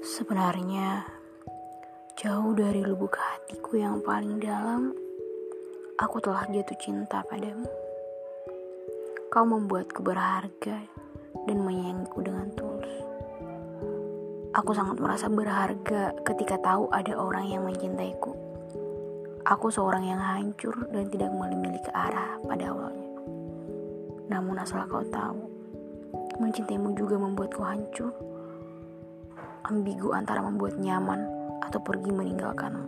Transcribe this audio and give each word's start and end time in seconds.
Sebenarnya, 0.00 1.04
jauh 2.16 2.56
dari 2.56 2.80
lubuk 2.80 3.20
hatiku 3.20 3.76
yang 3.76 4.00
paling 4.00 4.40
dalam, 4.40 4.96
aku 6.00 6.16
telah 6.24 6.48
jatuh 6.48 6.72
cinta 6.80 7.20
padamu. 7.28 7.68
Kau 9.28 9.44
membuatku 9.44 10.00
berharga 10.00 10.80
dan 11.44 11.58
menyayangiku 11.60 12.16
dengan 12.24 12.48
tulus. 12.56 12.96
Aku 14.56 14.72
sangat 14.72 15.04
merasa 15.04 15.28
berharga 15.28 16.16
ketika 16.24 16.56
tahu 16.64 16.88
ada 16.88 17.20
orang 17.20 17.52
yang 17.52 17.68
mencintaiku. 17.68 18.32
Aku 19.44 19.68
seorang 19.68 20.08
yang 20.08 20.20
hancur 20.24 20.80
dan 20.96 21.12
tidak 21.12 21.28
memiliki 21.28 21.92
arah 21.92 22.40
pada 22.48 22.72
awalnya. 22.72 23.20
Namun 24.32 24.64
asal 24.64 24.80
kau 24.88 25.04
tahu, 25.12 25.44
mencintaimu 26.40 26.96
juga 26.96 27.20
membuatku 27.20 27.60
hancur 27.60 28.29
ambigu 29.66 30.12
antara 30.16 30.40
membuat 30.40 30.80
nyaman 30.80 31.24
atau 31.60 31.80
pergi 31.82 32.10
meninggalkanmu. 32.12 32.86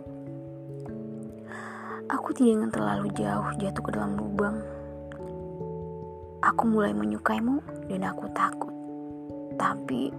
Aku 2.11 2.29
tidak 2.35 2.53
ingin 2.59 2.71
terlalu 2.73 3.07
jauh 3.15 3.49
jatuh 3.57 3.83
ke 3.83 3.91
dalam 3.95 4.19
lubang. 4.19 4.59
Aku 6.43 6.67
mulai 6.67 6.91
menyukaimu 6.91 7.63
dan 7.87 8.01
aku 8.03 8.27
takut. 8.35 8.73
Tapi 9.55 10.11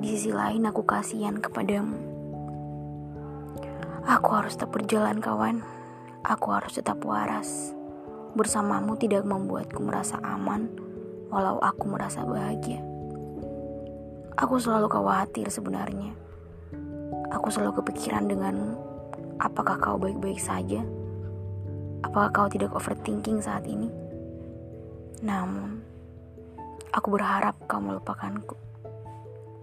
di 0.00 0.06
sisi 0.08 0.32
lain 0.32 0.64
aku 0.64 0.82
kasihan 0.82 1.36
kepadamu. 1.36 1.94
Aku 4.06 4.28
harus 4.32 4.56
tetap 4.56 4.72
berjalan 4.72 5.20
kawan. 5.20 5.60
Aku 6.24 6.50
harus 6.54 6.74
tetap 6.78 7.02
waras. 7.04 7.74
Bersamamu 8.32 8.96
tidak 8.98 9.22
membuatku 9.28 9.78
merasa 9.84 10.18
aman 10.24 10.66
walau 11.30 11.60
aku 11.60 11.84
merasa 11.90 12.24
bahagia. 12.24 12.95
Aku 14.36 14.60
selalu 14.60 14.92
khawatir 14.92 15.48
sebenarnya. 15.48 16.12
Aku 17.32 17.48
selalu 17.48 17.80
kepikiran 17.80 18.28
dengan 18.28 18.76
apakah 19.40 19.80
kau 19.80 19.96
baik-baik 19.96 20.36
saja? 20.36 20.84
Apakah 22.04 22.28
kau 22.36 22.48
tidak 22.52 22.76
overthinking 22.76 23.40
saat 23.40 23.64
ini? 23.64 23.88
Namun, 25.24 25.80
aku 26.92 27.16
berharap 27.16 27.56
kau 27.64 27.80
melupakanku. 27.80 28.60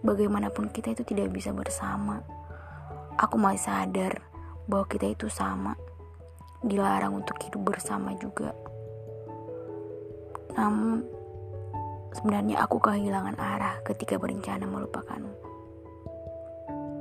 Bagaimanapun 0.01 0.73
kita 0.73 0.97
itu 0.97 1.05
tidak 1.05 1.29
bisa 1.29 1.53
bersama. 1.53 2.25
Aku 3.21 3.37
masih 3.37 3.69
sadar 3.69 4.25
bahwa 4.65 4.89
kita 4.89 5.05
itu 5.05 5.29
sama. 5.29 5.77
Dilarang 6.65 7.21
untuk 7.21 7.37
hidup 7.45 7.61
bersama 7.61 8.17
juga. 8.17 8.57
Namun, 10.57 11.12
Sebenarnya 12.13 12.61
aku 12.61 12.77
kehilangan 12.77 13.35
arah 13.41 13.81
ketika 13.81 14.21
berencana 14.21 14.69
melupakanmu. 14.69 15.33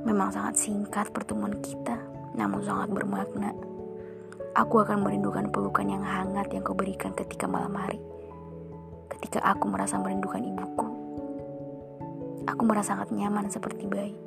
Memang 0.09 0.33
sangat 0.33 0.57
singkat 0.57 1.13
pertemuan 1.13 1.53
kita, 1.61 1.95
namun 2.33 2.65
sangat 2.65 2.89
bermakna. 2.91 3.53
Aku 4.57 4.81
akan 4.81 5.05
merindukan 5.05 5.53
pelukan 5.53 5.85
yang 5.85 6.01
hangat 6.01 6.49
yang 6.49 6.65
kau 6.65 6.73
berikan 6.73 7.13
ketika 7.13 7.45
malam 7.45 7.73
hari. 7.77 8.01
Ketika 9.09 9.41
aku 9.45 9.69
merasa 9.69 10.01
merindukan 10.01 10.41
ibuku. 10.41 10.87
Aku 12.49 12.61
merasa 12.67 12.97
sangat 12.97 13.13
nyaman 13.13 13.47
seperti 13.47 13.87
bayi. 13.87 14.17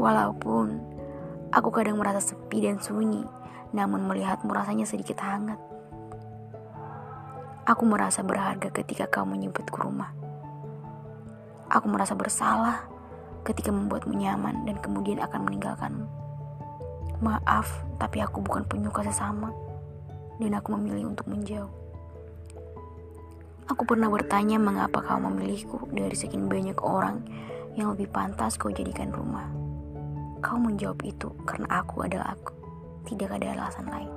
Walaupun 0.00 0.80
aku 1.52 1.68
kadang 1.70 2.00
merasa 2.00 2.18
sepi 2.24 2.64
dan 2.64 2.80
sunyi, 2.80 3.22
namun 3.76 4.08
melihatmu 4.08 4.50
rasanya 4.50 4.88
sedikit 4.88 5.22
hangat. 5.22 5.60
Aku 7.70 7.86
merasa 7.86 8.26
berharga 8.26 8.66
ketika 8.74 9.06
kau 9.06 9.22
menyebutku 9.22 9.78
rumah. 9.78 10.10
Aku 11.70 11.86
merasa 11.86 12.18
bersalah 12.18 12.90
ketika 13.46 13.70
membuatmu 13.70 14.10
nyaman 14.10 14.66
dan 14.66 14.74
kemudian 14.82 15.22
akan 15.22 15.46
meninggalkanmu. 15.46 16.02
Maaf, 17.22 17.70
tapi 18.02 18.26
aku 18.26 18.42
bukan 18.42 18.66
penyuka 18.66 19.06
sesama 19.06 19.54
dan 20.42 20.50
aku 20.58 20.74
memilih 20.74 21.14
untuk 21.14 21.30
menjauh. 21.30 21.70
Aku 23.70 23.86
pernah 23.86 24.10
bertanya 24.10 24.58
mengapa 24.58 24.98
kau 25.06 25.22
memilihku 25.22 25.94
dari 25.94 26.18
sekian 26.18 26.50
banyak 26.50 26.82
orang 26.82 27.22
yang 27.78 27.94
lebih 27.94 28.10
pantas 28.10 28.58
kau 28.58 28.74
jadikan 28.74 29.14
rumah. 29.14 29.46
Kau 30.42 30.58
menjawab 30.58 30.98
itu 31.06 31.30
karena 31.46 31.86
aku 31.86 32.02
adalah 32.02 32.34
aku. 32.34 32.50
Tidak 33.06 33.30
ada 33.30 33.54
alasan 33.54 33.86
lain. 33.86 34.10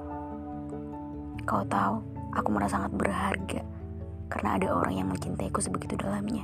Kau 1.45 1.61
tahu, 1.69 2.12
Aku 2.33 2.49
merasa 2.49 2.81
sangat 2.81 2.97
berharga 2.97 3.61
karena 4.33 4.57
ada 4.57 4.67
orang 4.73 4.93
yang 4.97 5.07
mencintaiku 5.13 5.61
sebegitu 5.61 5.93
dalamnya. 5.93 6.41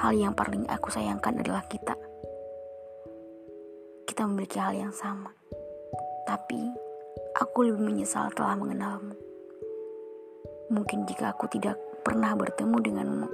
Hal 0.00 0.16
yang 0.16 0.32
paling 0.32 0.64
aku 0.68 0.88
sayangkan 0.92 1.40
adalah 1.40 1.64
kita. 1.68 1.96
Kita 4.08 4.24
memiliki 4.24 4.56
hal 4.56 4.76
yang 4.76 4.92
sama. 4.92 5.32
Tapi 6.24 6.60
aku 7.36 7.68
lebih 7.68 7.84
menyesal 7.84 8.32
telah 8.32 8.56
mengenalmu. 8.56 9.16
Mungkin 10.72 11.04
jika 11.04 11.36
aku 11.36 11.48
tidak 11.52 11.76
pernah 12.04 12.32
bertemu 12.32 12.76
denganmu, 12.80 13.28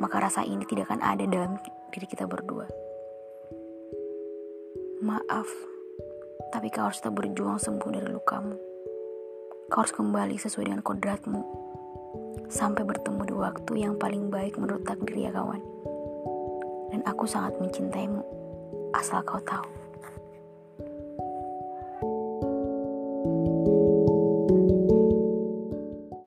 maka 0.00 0.24
rasa 0.24 0.40
ini 0.44 0.64
tidak 0.64 0.88
akan 0.88 1.00
ada 1.04 1.24
dalam 1.28 1.60
diri 1.92 2.06
kita 2.08 2.24
berdua. 2.24 2.64
Maaf, 5.04 5.48
tapi 6.48 6.72
kau 6.72 6.88
harus 6.88 6.98
tetap 7.00 7.20
berjuang 7.20 7.60
sembuh 7.60 7.90
dari 7.92 8.08
lukamu. 8.08 8.73
Kau 9.72 9.80
harus 9.80 9.96
kembali 9.96 10.36
sesuai 10.36 10.68
dengan 10.68 10.82
kodratmu. 10.84 11.42
Sampai 12.52 12.84
bertemu 12.84 13.22
di 13.24 13.34
waktu 13.34 13.72
yang 13.80 13.94
paling 13.96 14.28
baik 14.28 14.60
menurut 14.60 14.84
takdir 14.84 15.28
ya 15.28 15.30
kawan. 15.32 15.60
Dan 16.92 17.00
aku 17.08 17.24
sangat 17.24 17.56
mencintaimu. 17.60 18.20
Asal 18.92 19.24
kau 19.24 19.40
tahu. 19.40 19.83